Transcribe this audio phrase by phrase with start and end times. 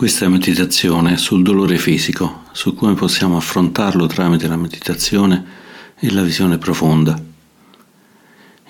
[0.00, 5.44] Questa è meditazione sul dolore fisico, su come possiamo affrontarlo tramite la meditazione
[5.98, 7.22] e la visione profonda.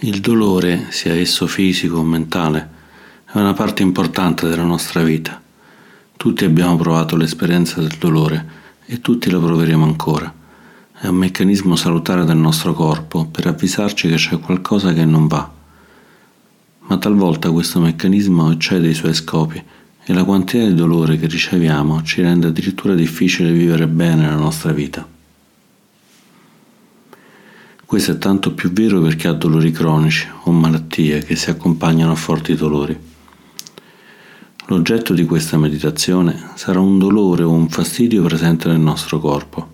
[0.00, 2.68] Il dolore, sia esso fisico o mentale,
[3.26, 5.40] è una parte importante della nostra vita.
[6.16, 8.48] Tutti abbiamo provato l'esperienza del dolore
[8.86, 10.34] e tutti lo proveremo ancora.
[10.98, 15.48] È un meccanismo salutare del nostro corpo per avvisarci che c'è qualcosa che non va.
[16.80, 19.62] Ma talvolta questo meccanismo eccede i suoi scopi
[20.04, 24.72] e la quantità di dolore che riceviamo ci rende addirittura difficile vivere bene la nostra
[24.72, 25.06] vita.
[27.84, 32.12] Questo è tanto più vero per chi ha dolori cronici o malattie che si accompagnano
[32.12, 32.96] a forti dolori.
[34.66, 39.68] L'oggetto di questa meditazione sarà un dolore o un fastidio presente nel nostro corpo.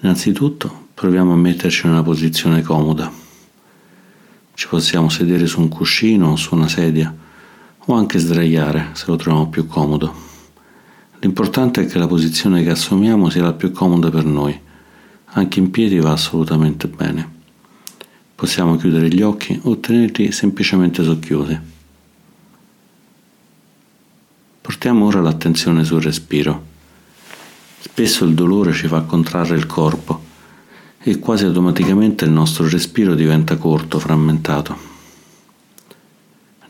[0.00, 3.10] Innanzitutto proviamo a metterci in una posizione comoda.
[4.52, 7.28] Ci possiamo sedere su un cuscino o su una sedia
[7.86, 10.28] o anche sdraiare se lo troviamo più comodo.
[11.20, 14.58] L'importante è che la posizione che assumiamo sia la più comoda per noi.
[15.32, 17.38] Anche in piedi va assolutamente bene.
[18.34, 21.58] Possiamo chiudere gli occhi o tenerli semplicemente socchiusi.
[24.62, 26.68] Portiamo ora l'attenzione sul respiro.
[27.80, 30.24] Spesso il dolore ci fa contrarre il corpo
[31.02, 34.89] e quasi automaticamente il nostro respiro diventa corto, frammentato.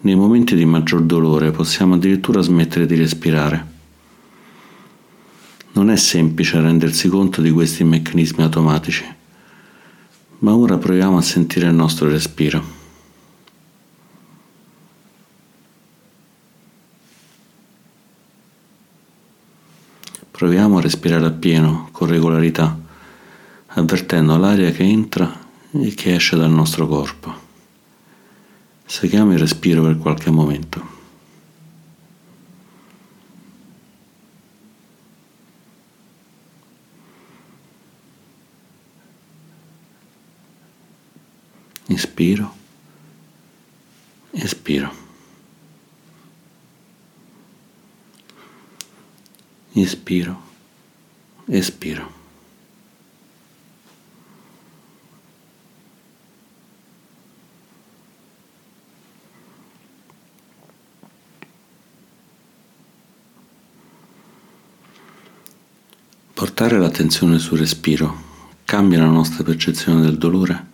[0.02, 3.66] Nei momenti di maggior dolore possiamo addirittura smettere di respirare.
[5.72, 9.04] Non è semplice rendersi conto di questi meccanismi automatici,
[10.38, 12.78] ma ora proviamo a sentire il nostro respiro.
[20.30, 22.74] Proviamo a respirare appieno, con regolarità,
[23.66, 25.30] avvertendo l'aria che entra
[25.72, 27.49] e che esce dal nostro corpo.
[28.90, 30.84] Seguiamo il respiro per qualche momento.
[41.86, 42.52] Inspiro,
[44.33, 44.92] espiro.
[49.74, 50.42] Inspiro,
[51.46, 52.20] espiro.
[66.60, 68.14] Portare l'attenzione sul respiro
[68.66, 70.66] cambia la nostra percezione del dolore?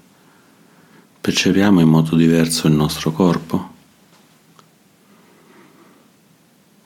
[1.20, 3.70] Percepiamo in modo diverso il nostro corpo?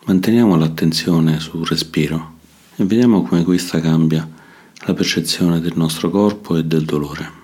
[0.04, 2.34] Manteniamo l'attenzione sul respiro
[2.76, 4.28] e vediamo come questa cambia
[4.80, 7.39] la percezione del nostro corpo e del dolore.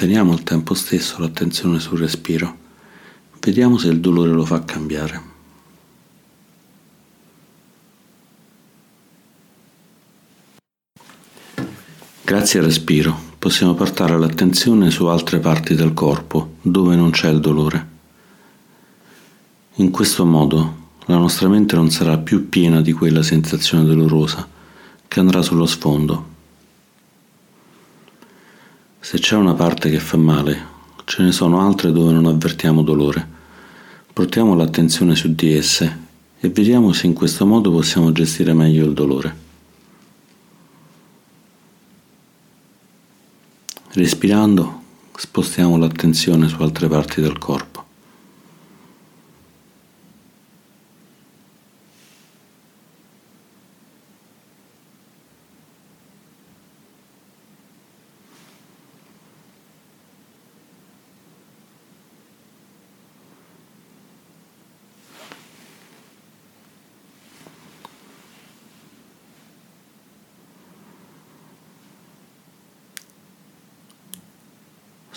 [0.00, 2.56] Manteniamo al tempo stesso l'attenzione sul respiro.
[3.40, 5.20] Vediamo se il dolore lo fa cambiare.
[12.22, 17.40] Grazie al respiro possiamo portare l'attenzione su altre parti del corpo dove non c'è il
[17.40, 17.88] dolore.
[19.78, 24.48] In questo modo la nostra mente non sarà più piena di quella sensazione dolorosa
[25.08, 26.27] che andrà sullo sfondo
[29.00, 33.36] se c'è una parte che fa male, ce ne sono altre dove non avvertiamo dolore.
[34.12, 36.06] Portiamo l'attenzione su di esse
[36.40, 39.46] e vediamo se in questo modo possiamo gestire meglio il dolore.
[43.92, 44.82] Respirando,
[45.16, 47.77] spostiamo l'attenzione su altre parti del corpo.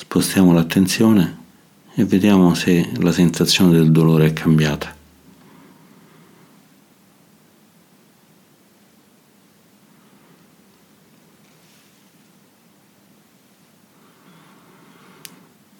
[0.01, 1.37] Spostiamo l'attenzione
[1.93, 4.93] e vediamo se la sensazione del dolore è cambiata.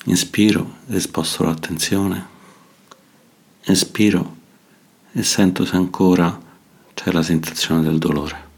[0.06, 2.28] Inspiro e sposto l'attenzione.
[3.64, 4.38] Espiro
[5.14, 6.40] e sento se ancora
[6.94, 8.51] c'è la sensazione del dolore.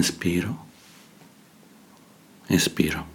[0.00, 0.64] Inspiro,
[2.46, 3.06] espiro.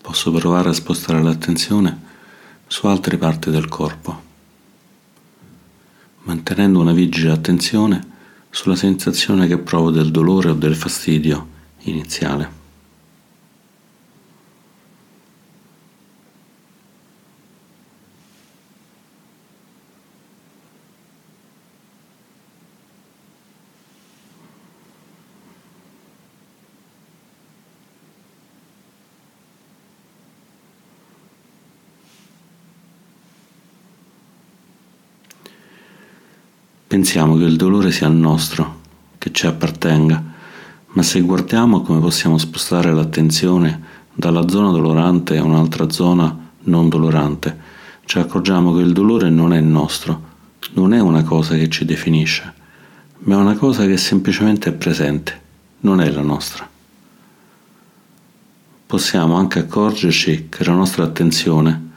[0.00, 2.00] Posso provare a spostare l'attenzione
[2.66, 4.22] su altre parti del corpo,
[6.22, 8.14] mantenendo una vigile attenzione
[8.48, 11.46] sulla sensazione che provo del dolore o del fastidio
[11.80, 12.55] iniziale.
[36.96, 38.80] Pensiamo che il dolore sia nostro,
[39.18, 40.24] che ci appartenga,
[40.86, 43.82] ma se guardiamo come possiamo spostare l'attenzione
[44.14, 47.54] dalla zona dolorante a un'altra zona non dolorante,
[48.06, 50.22] ci accorgiamo che il dolore non è nostro,
[50.72, 52.54] non è una cosa che ci definisce,
[53.18, 55.38] ma è una cosa che semplicemente è presente,
[55.80, 56.66] non è la nostra.
[58.86, 61.90] Possiamo anche accorgerci che la nostra attenzione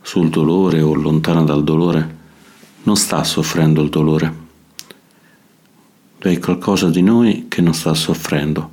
[0.00, 2.16] sul dolore o lontana dal dolore
[2.82, 4.46] non sta soffrendo il dolore.
[6.18, 8.70] È qualcosa di noi che non sta soffrendo,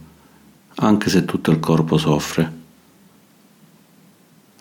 [0.75, 2.63] anche se tutto il corpo soffre.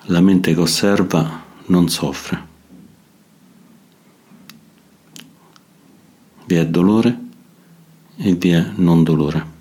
[0.09, 2.53] La mente che osserva non soffre.
[6.47, 7.19] Vi è dolore
[8.17, 9.54] e vi è non dolore.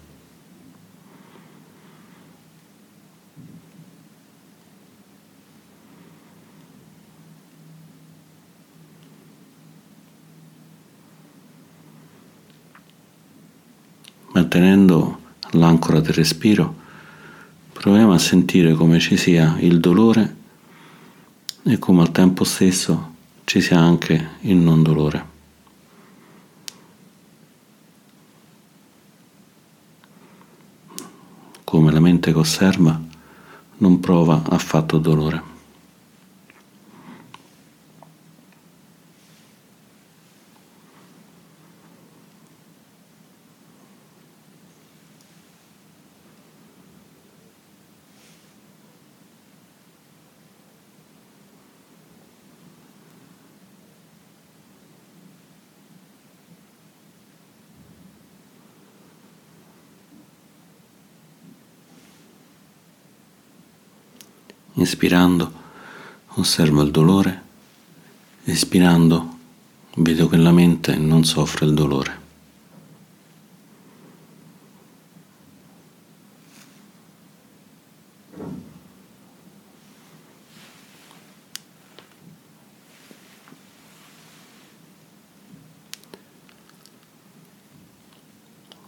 [14.34, 15.20] Mantenendo
[15.52, 16.82] l'ancora del respiro,
[17.72, 20.36] proviamo a sentire come ci sia il dolore
[21.64, 23.12] e come al tempo stesso
[23.46, 25.32] ci sia anche il non dolore.
[31.64, 33.02] Come la mente che osserva
[33.78, 35.53] non prova affatto dolore.
[64.76, 65.52] Inspirando
[66.36, 67.42] osservo il dolore,
[68.46, 69.38] espirando
[69.98, 72.22] vedo che la mente non soffre il dolore.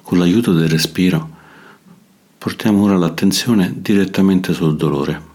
[0.02, 1.30] Con l'aiuto del respiro
[2.38, 5.35] portiamo ora l'attenzione direttamente sul dolore.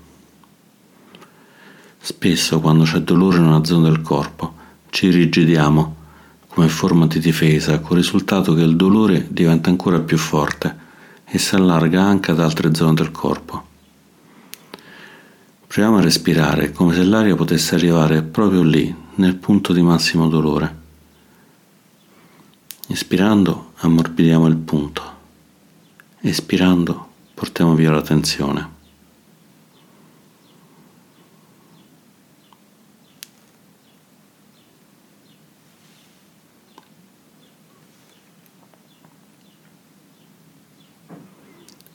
[2.11, 4.55] Spesso quando c'è dolore in una zona del corpo
[4.91, 5.95] ci rigidiamo
[6.49, 10.77] come forma di difesa, con il risultato che il dolore diventa ancora più forte
[11.25, 13.65] e si allarga anche ad altre zone del corpo.
[15.69, 20.79] Proviamo a respirare come se l'aria potesse arrivare proprio lì, nel punto di massimo dolore.
[22.89, 25.03] Ispirando ammorbidiamo il punto,
[26.23, 28.79] espirando portiamo via la tensione.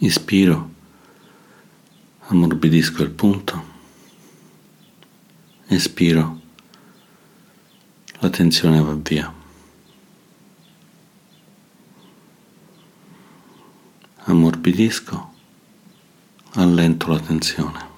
[0.05, 0.69] Ispiro,
[2.27, 3.63] ammorbidisco il punto,
[5.65, 6.41] espiro,
[8.19, 9.33] la tensione va via.
[14.25, 15.33] Ammorbidisco,
[16.51, 17.94] allento la tensione.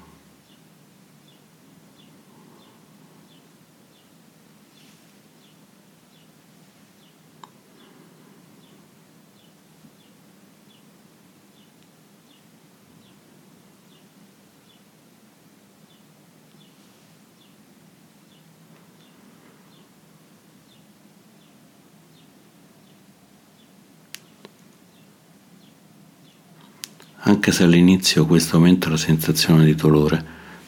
[27.22, 30.24] Anche se all'inizio questo aumenta la sensazione di dolore,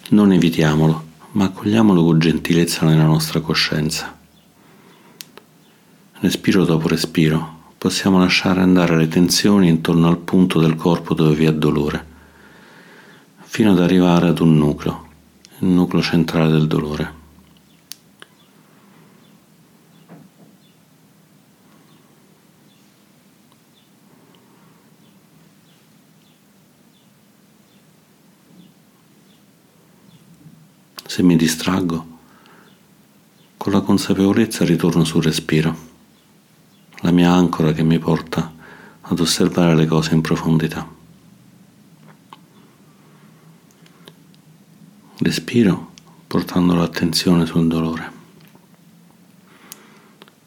[0.10, 4.18] non evitiamolo, ma accogliamolo con gentilezza nella nostra coscienza.
[6.22, 11.46] Respiro dopo respiro, possiamo lasciare andare le tensioni intorno al punto del corpo dove vi
[11.46, 12.06] è dolore,
[13.42, 15.08] fino ad arrivare ad un nucleo,
[15.60, 17.19] il nucleo centrale del dolore.
[31.20, 32.08] Se mi distraggo,
[33.58, 35.76] con la consapevolezza ritorno sul respiro,
[37.02, 38.54] la mia ancora che mi porta
[39.02, 40.88] ad osservare le cose in profondità.
[45.18, 45.92] Respiro
[46.26, 48.12] portando l'attenzione sul dolore.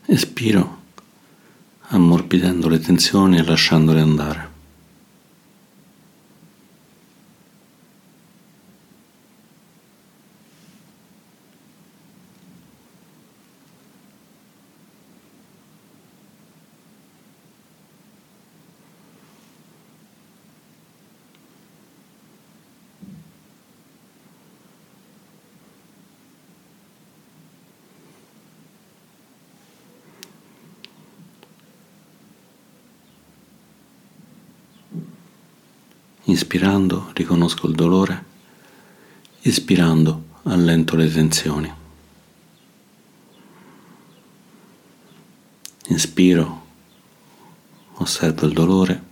[0.07, 0.79] Espiro
[1.89, 4.52] ammorbidendo le tensioni e lasciandole andare.
[36.33, 38.25] Inspirando riconosco il dolore,
[39.43, 41.71] espirando allento le tensioni.
[45.89, 46.67] Inspiro,
[47.97, 49.03] osservo il dolore,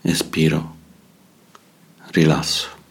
[0.00, 0.76] espiro,
[2.12, 2.81] rilasso.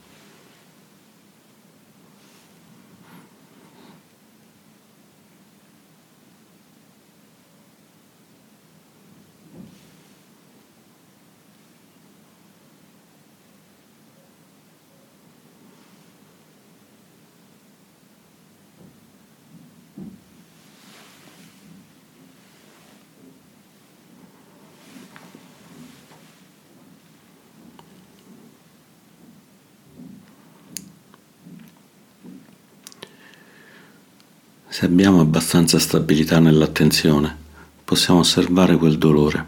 [34.73, 37.35] Se abbiamo abbastanza stabilità nell'attenzione,
[37.83, 39.45] possiamo osservare quel dolore,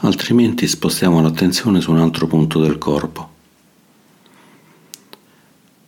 [0.00, 3.34] altrimenti spostiamo l'attenzione su un altro punto del corpo.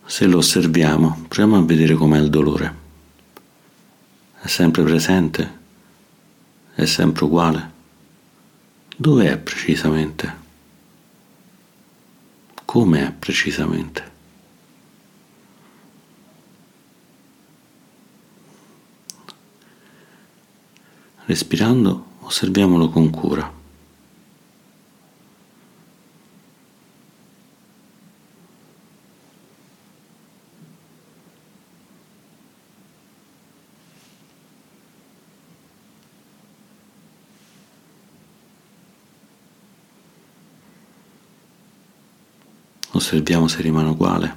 [0.05, 2.75] Se lo osserviamo, proviamo a vedere com'è il dolore.
[4.41, 5.59] È sempre presente?
[6.77, 7.71] È sempre uguale?
[8.97, 10.37] Dove è precisamente?
[12.65, 14.18] Come è precisamente?
[21.29, 23.53] Respirando osserviamolo con cura.
[42.93, 44.35] Osserviamo se rimane uguale,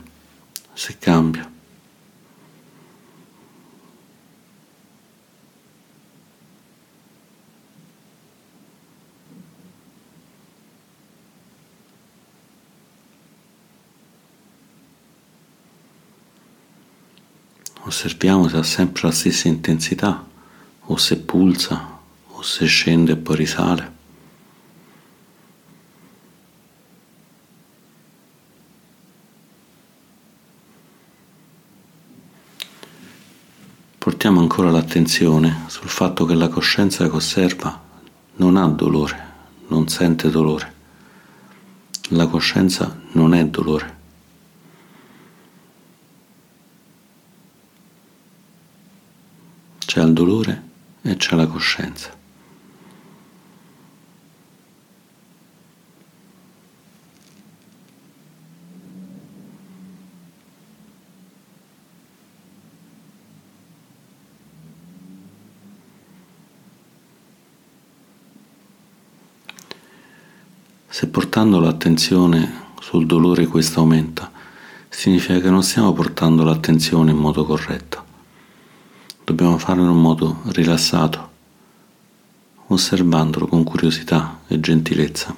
[0.73, 1.50] se cambia.
[18.03, 20.25] Osserviamo se ha sempre la stessa intensità,
[20.85, 23.91] o se pulsa, o se scende e poi risale.
[33.99, 37.79] Portiamo ancora l'attenzione sul fatto che la coscienza che osserva
[38.37, 39.25] non ha dolore,
[39.67, 40.73] non sente dolore.
[42.09, 44.00] La coscienza non è dolore.
[49.91, 50.69] C'è il dolore
[51.01, 52.17] e c'è la coscienza.
[70.87, 74.31] Se portando l'attenzione sul dolore questo aumenta,
[74.87, 78.10] significa che non stiamo portando l'attenzione in modo corretto
[79.23, 81.29] dobbiamo farlo in un modo rilassato,
[82.67, 85.35] osservandolo con curiosità e gentilezza.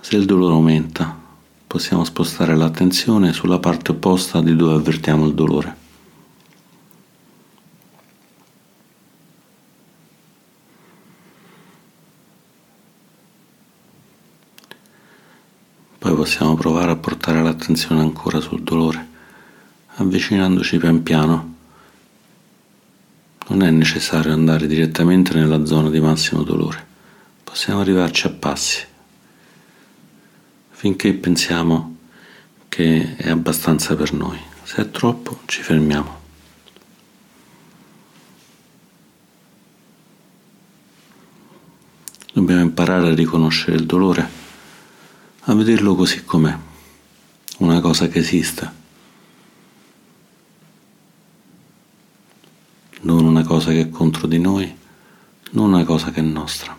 [0.00, 1.18] Se il dolore aumenta,
[1.66, 5.76] possiamo spostare l'attenzione sulla parte opposta di dove avvertiamo il dolore.
[15.98, 19.09] Poi possiamo provare a portare l'attenzione ancora sul dolore
[20.00, 21.54] avvicinandoci pian piano.
[23.48, 26.86] Non è necessario andare direttamente nella zona di massimo dolore,
[27.44, 28.86] possiamo arrivarci a passi,
[30.70, 31.96] finché pensiamo
[32.68, 34.38] che è abbastanza per noi.
[34.62, 36.18] Se è troppo ci fermiamo.
[42.32, 44.28] Dobbiamo imparare a riconoscere il dolore,
[45.40, 46.56] a vederlo così com'è,
[47.58, 48.72] una cosa che esista,
[53.02, 54.70] non una cosa che è contro di noi,
[55.52, 56.76] non una cosa che è nostra.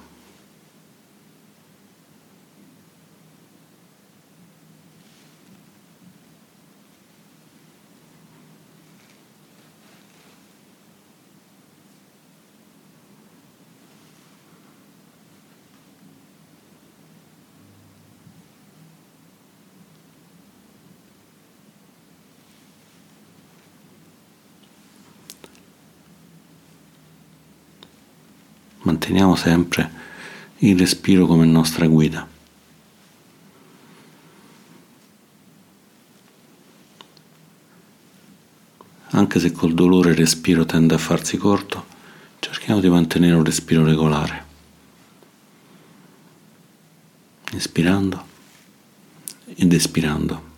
[29.11, 29.91] Manteniamo sempre
[30.59, 32.25] il respiro come nostra guida.
[39.09, 41.87] Anche se col dolore il respiro tende a farsi corto,
[42.39, 44.45] cerchiamo di mantenere un respiro regolare.
[47.51, 48.25] Inspirando
[49.55, 50.50] ed espirando.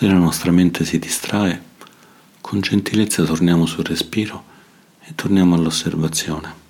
[0.00, 1.60] Se la nostra mente si distrae,
[2.40, 4.44] con gentilezza torniamo sul respiro
[5.04, 6.69] e torniamo all'osservazione.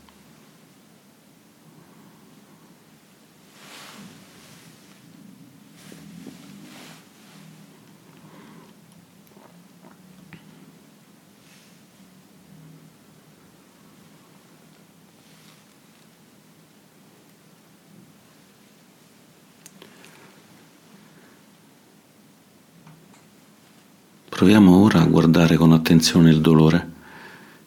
[24.41, 26.93] Proviamo ora a guardare con attenzione il dolore.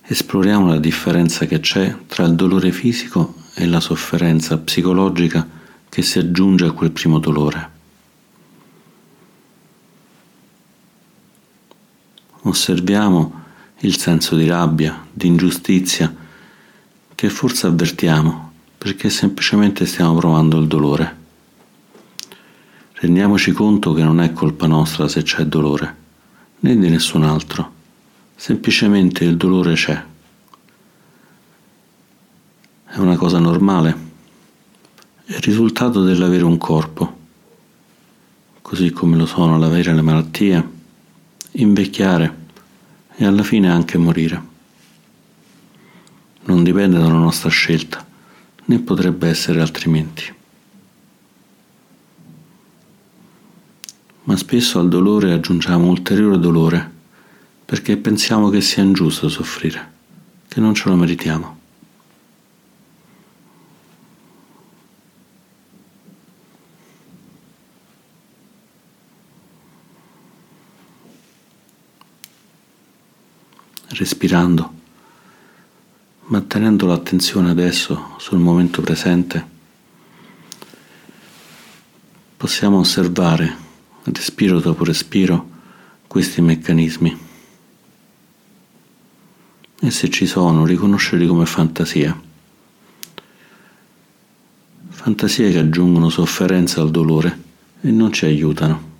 [0.02, 5.48] Esploriamo la differenza che c'è tra il dolore fisico e la sofferenza psicologica
[5.88, 7.70] che si aggiunge a quel primo dolore.
[12.42, 13.42] Osserviamo
[13.82, 16.12] il senso di rabbia, di ingiustizia
[17.14, 21.18] che forse avvertiamo perché semplicemente stiamo provando il dolore.
[22.94, 26.02] Rendiamoci conto che non è colpa nostra se c'è dolore
[26.64, 27.72] né di nessun altro.
[28.36, 30.04] Semplicemente il dolore c'è.
[32.86, 34.12] È una cosa normale.
[35.26, 37.18] È il risultato dell'avere un corpo,
[38.62, 40.70] così come lo sono l'avere le malattie,
[41.52, 42.42] invecchiare
[43.16, 44.52] e alla fine anche morire.
[46.46, 48.06] Non dipende dalla nostra scelta,
[48.66, 50.42] né potrebbe essere altrimenti.
[54.24, 56.92] Ma spesso al dolore aggiungiamo ulteriore dolore
[57.66, 59.92] perché pensiamo che sia ingiusto soffrire,
[60.48, 61.62] che non ce lo meritiamo.
[73.88, 74.74] Respirando,
[76.26, 79.48] mantenendo l'attenzione adesso sul momento presente,
[82.38, 83.63] possiamo osservare
[84.04, 85.50] respiro dopo respiro,
[86.08, 87.18] questi meccanismi.
[89.80, 92.20] E se ci sono, riconoscerli come fantasia.
[94.90, 97.42] Fantasie che aggiungono sofferenza al dolore
[97.82, 98.93] e non ci aiutano.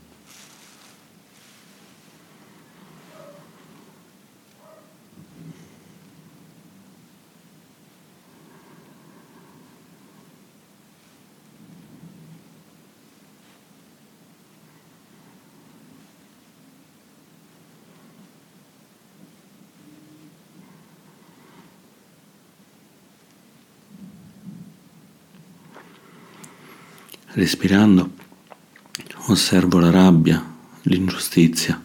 [27.36, 28.12] Respirando,
[29.26, 30.46] osservo la rabbia,
[30.84, 31.84] l'ingiustizia.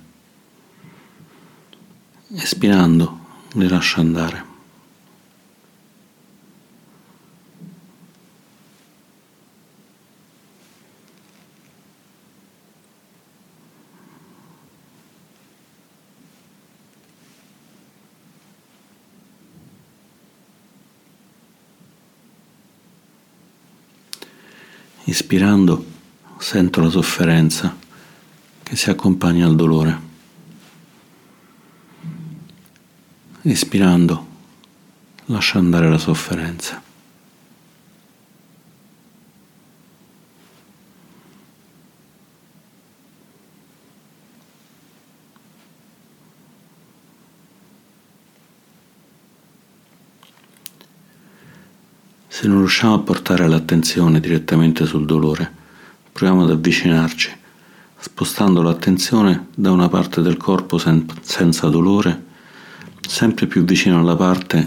[2.35, 3.19] Espirando,
[3.53, 4.45] le lascio andare.
[25.31, 25.85] Ispirando
[26.38, 27.77] sento la sofferenza
[28.62, 30.01] che si accompagna al dolore.
[33.43, 34.27] Espirando
[35.27, 36.88] lascio andare la sofferenza.
[52.49, 55.53] Non riusciamo a portare l'attenzione direttamente sul dolore,
[56.11, 57.31] proviamo ad avvicinarci,
[57.99, 62.25] spostando l'attenzione da una parte del corpo sen- senza dolore,
[63.07, 64.67] sempre più vicino alla parte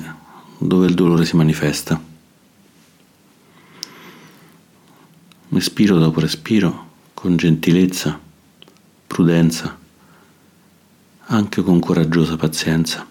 [0.60, 2.00] dove il dolore si manifesta.
[5.50, 8.20] Respiro dopo respiro, con gentilezza,
[9.08, 9.76] prudenza,
[11.26, 13.11] anche con coraggiosa pazienza.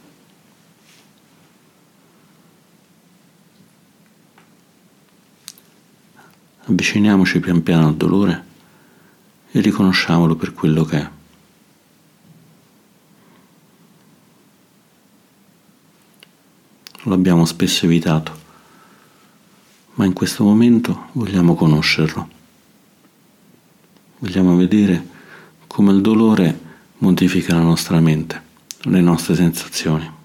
[6.71, 8.45] Avviciniamoci pian piano al dolore
[9.51, 11.11] e riconosciamolo per quello che è.
[17.03, 18.39] Lo abbiamo spesso evitato,
[19.95, 22.29] ma in questo momento vogliamo conoscerlo.
[24.19, 25.09] Vogliamo vedere
[25.67, 26.57] come il dolore
[26.99, 28.41] modifica la nostra mente,
[28.83, 30.19] le nostre sensazioni.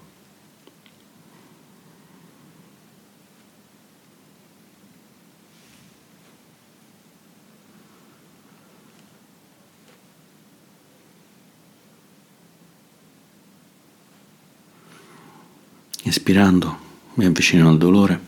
[16.06, 16.78] Ispirando
[17.14, 18.20] mi avvicino al dolore,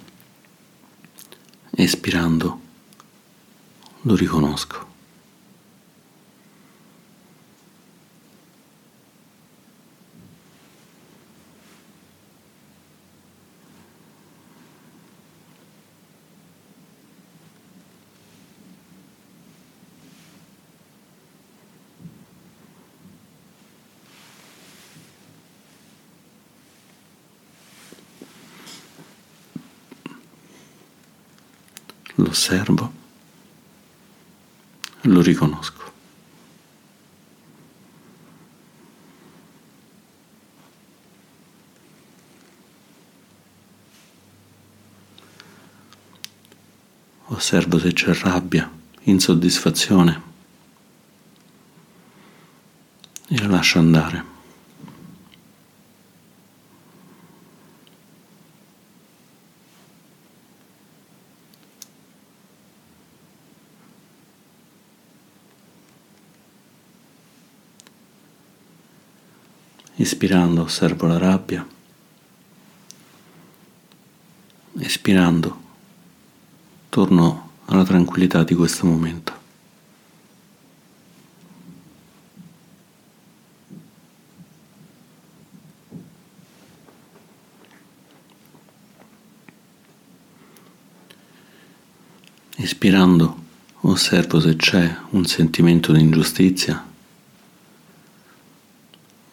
[1.70, 2.60] espirando
[4.00, 4.88] lo riconosco.
[32.18, 32.92] lo osservo,
[35.00, 35.86] lo riconosco.
[47.30, 48.70] Osservo se c'è rabbia,
[49.02, 50.22] insoddisfazione
[53.26, 54.37] e la lascio andare.
[70.00, 71.66] Ispirando osservo la rabbia,
[74.78, 75.60] espirando
[76.88, 79.32] torno alla tranquillità di questo momento.
[92.58, 93.44] Ispirando
[93.80, 96.87] osservo se c'è un sentimento di ingiustizia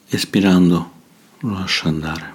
[0.10, 0.92] espirando
[1.40, 2.35] lo lascio andare.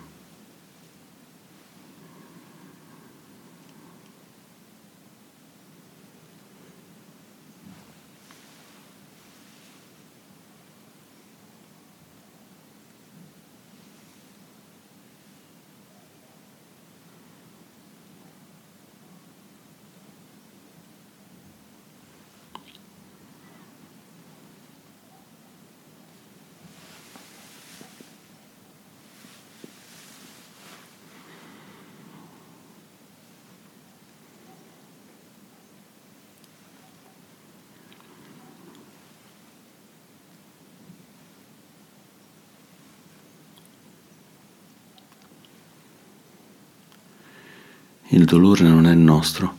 [48.13, 49.57] Il dolore non è nostro,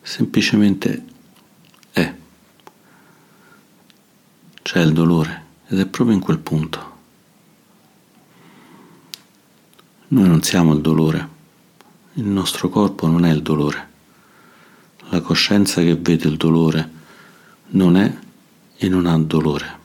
[0.00, 1.04] semplicemente
[1.92, 2.14] è.
[4.62, 6.90] C'è il dolore ed è proprio in quel punto.
[10.08, 11.28] Noi non siamo il dolore,
[12.14, 13.90] il nostro corpo non è il dolore.
[15.10, 16.90] La coscienza che vede il dolore
[17.72, 18.18] non è
[18.74, 19.80] e non ha dolore.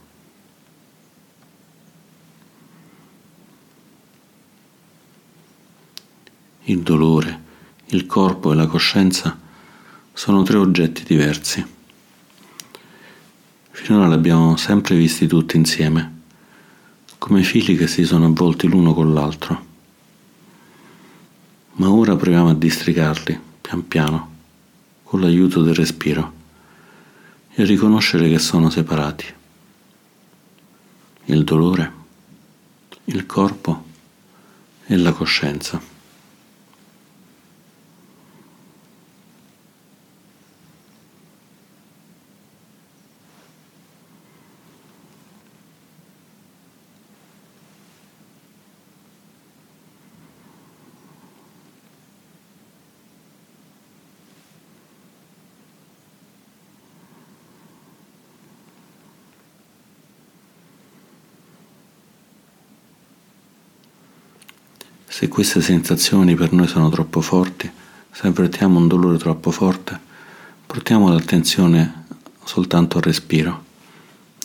[6.64, 7.44] Il dolore
[7.92, 9.40] il corpo e la coscienza
[10.12, 11.66] sono tre oggetti diversi.
[13.72, 16.16] Finora li abbiamo sempre visti tutti insieme,
[17.18, 19.66] come fili che si sono avvolti l'uno con l'altro.
[21.74, 24.36] Ma ora proviamo a districarli, pian piano,
[25.04, 26.34] con l'aiuto del respiro,
[27.54, 29.26] e riconoscere che sono separati.
[31.26, 31.94] Il dolore,
[33.06, 33.86] il corpo
[34.86, 35.96] e la coscienza.
[65.18, 67.68] Se queste sensazioni per noi sono troppo forti,
[68.12, 70.00] se avvertiamo un dolore troppo forte,
[70.64, 72.06] portiamo l'attenzione
[72.44, 73.64] soltanto al respiro,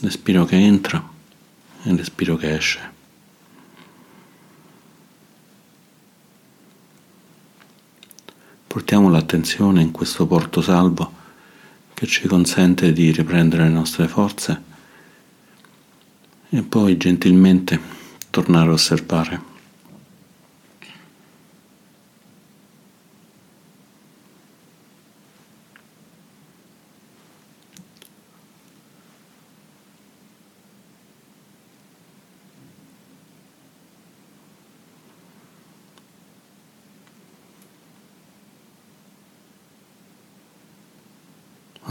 [0.01, 1.07] respiro che entra
[1.83, 2.81] e respiro che esce.
[8.67, 11.13] Portiamo l'attenzione in questo porto salvo
[11.93, 14.63] che ci consente di riprendere le nostre forze
[16.49, 17.79] e poi gentilmente
[18.31, 19.52] tornare a osservare.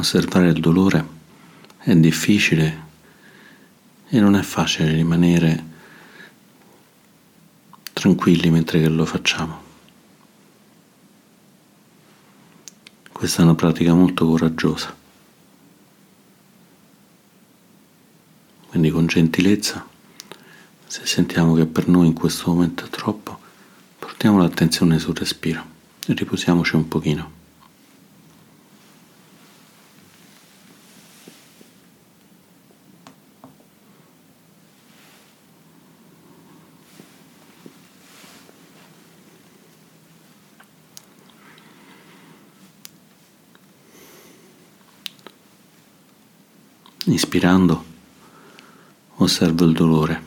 [0.01, 1.07] Osservare il dolore
[1.77, 2.85] è difficile
[4.09, 5.65] e non è facile rimanere
[7.93, 9.61] tranquilli mentre lo facciamo.
[13.11, 14.97] Questa è una pratica molto coraggiosa.
[18.69, 19.87] Quindi con gentilezza,
[20.87, 23.39] se sentiamo che per noi in questo momento è troppo,
[23.99, 25.63] portiamo l'attenzione sul respiro
[26.07, 27.40] e riposiamoci un pochino.
[47.05, 47.83] Ispirando
[49.15, 50.23] osservo il dolore.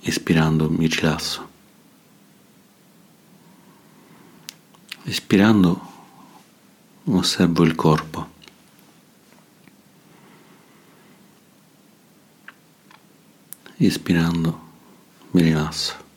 [0.00, 1.48] Espirando mi rilasso.
[5.02, 5.80] Espirando
[7.04, 8.28] osservo il corpo.
[13.78, 14.60] Ispirando
[15.32, 16.09] mi rilasso.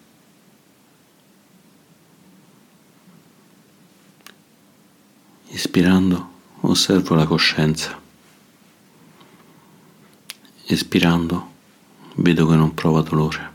[5.63, 7.97] Ispirando osservo la coscienza.
[10.65, 11.51] Espirando
[12.15, 13.51] vedo che non prova dolore.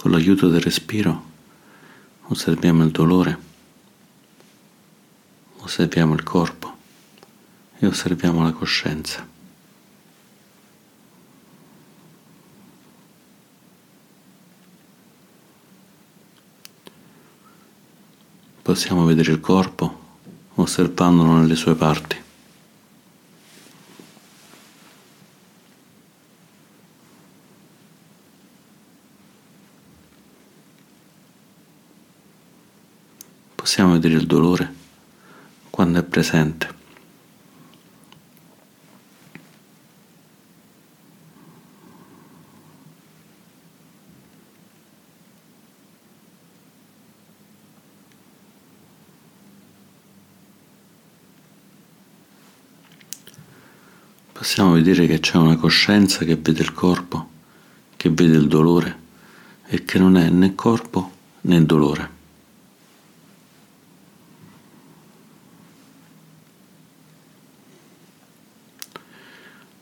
[0.00, 1.24] Con l'aiuto del respiro
[2.28, 3.38] osserviamo il dolore,
[5.58, 6.74] osserviamo il corpo
[7.78, 9.28] e osserviamo la coscienza.
[18.62, 19.98] Possiamo vedere il corpo
[20.54, 22.28] osservandolo nelle sue parti.
[33.80, 34.74] Possiamo vedere il dolore
[35.70, 36.68] quando è presente.
[54.32, 57.30] Possiamo vedere che c'è una coscienza che vede il corpo,
[57.96, 58.98] che vede il dolore
[59.64, 61.12] e che non è né corpo
[61.42, 62.18] né dolore.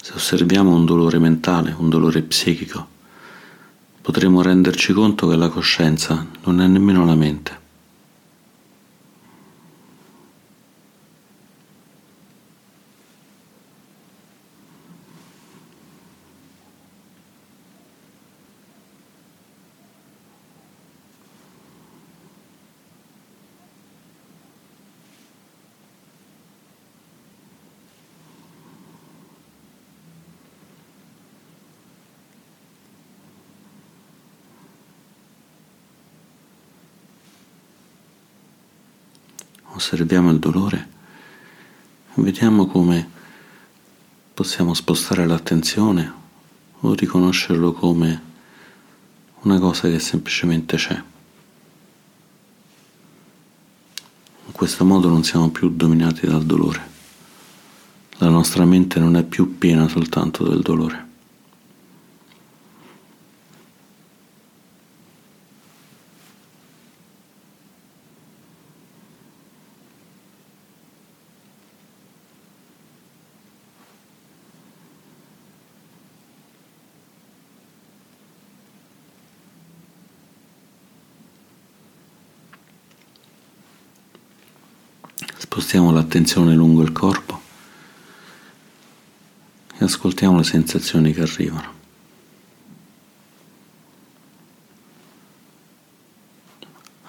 [0.08, 2.86] Se osserviamo un dolore mentale, un dolore psichico,
[4.02, 7.67] potremo renderci conto che la coscienza non è nemmeno la mente.
[39.90, 40.88] Osserviamo il dolore,
[42.16, 43.09] vediamo come
[44.35, 46.12] possiamo spostare l'attenzione
[46.81, 48.22] o riconoscerlo come
[49.40, 51.03] una cosa che semplicemente c'è.
[54.44, 56.87] In questo modo non siamo più dominati dal dolore.
[58.18, 61.08] La nostra mente non è più piena soltanto del dolore.
[85.68, 87.42] Spostiamo l'attenzione lungo il corpo
[89.76, 91.72] e ascoltiamo le sensazioni che arrivano.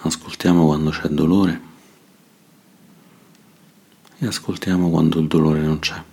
[0.01, 1.61] Ascoltiamo quando c'è dolore
[4.17, 6.03] e ascoltiamo quando il dolore non c'è.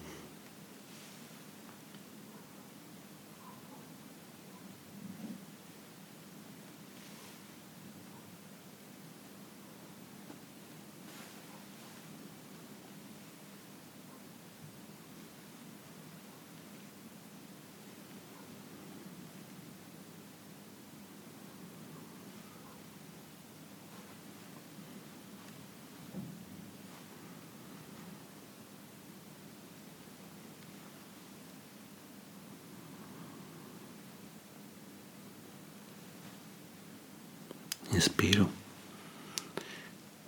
[37.97, 38.53] Inspiro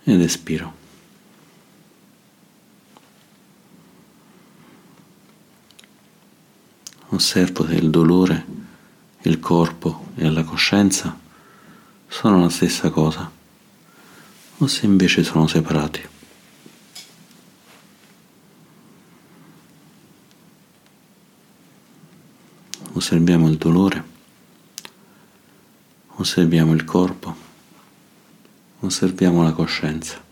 [0.03, 0.73] ed espiro.
[7.09, 8.45] Osservo se il dolore,
[9.21, 11.15] il corpo e la coscienza
[12.07, 13.29] sono la stessa cosa
[14.57, 16.07] o se invece sono separati.
[22.93, 24.03] Osserviamo il dolore,
[26.15, 27.18] osserviamo il corpo
[28.89, 30.28] osserviamo la coscienza.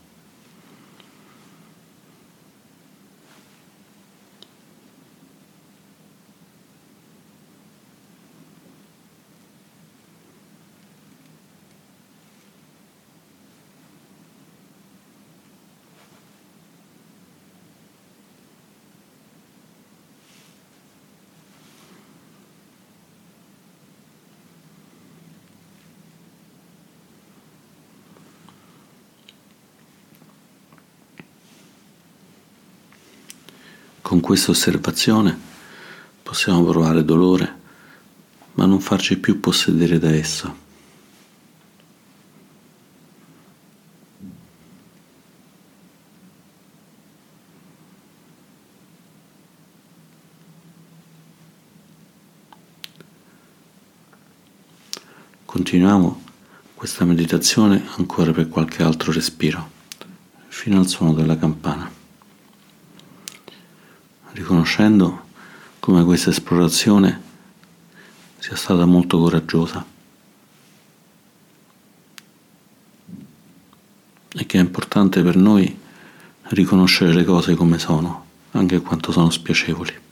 [34.07, 35.37] Con questa osservazione
[36.23, 37.55] possiamo provare dolore,
[38.53, 40.55] ma non farci più possedere da esso.
[55.43, 56.23] Continuiamo
[56.75, 59.69] questa meditazione ancora per qualche altro respiro,
[60.47, 61.96] fino al suono della campana
[64.37, 65.25] riconoscendo
[65.79, 67.21] come questa esplorazione
[68.37, 69.83] sia stata molto coraggiosa
[74.29, 75.75] e che è importante per noi
[76.49, 80.05] riconoscere le cose come sono, anche quanto sono spiacevoli.